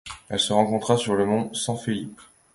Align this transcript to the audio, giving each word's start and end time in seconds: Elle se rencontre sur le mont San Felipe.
Elle 0.29 0.39
se 0.39 0.51
rencontre 0.51 0.95
sur 0.97 1.13
le 1.13 1.27
mont 1.27 1.53
San 1.53 1.77
Felipe. 1.77 2.19